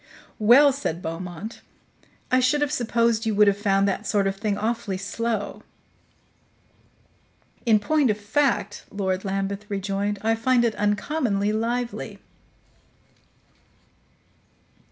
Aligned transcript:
"Well," 0.39 0.73
said 0.73 0.99
Beaumont, 1.03 1.61
"I 2.31 2.39
should 2.39 2.61
have 2.61 2.71
supposed 2.71 3.27
you 3.27 3.35
would 3.35 3.45
have 3.45 3.55
found 3.55 3.87
that 3.87 4.07
sort 4.07 4.25
of 4.25 4.35
thing 4.35 4.57
awfully 4.57 4.97
slow." 4.97 5.61
"In 7.67 7.77
point 7.77 8.09
of 8.09 8.17
fact," 8.17 8.85
Lord 8.89 9.23
Lambeth 9.23 9.69
rejoined, 9.69 10.17
"I 10.23 10.33
find 10.33 10.65
it 10.65 10.73
uncommonly 10.73 11.53
lively." 11.53 12.17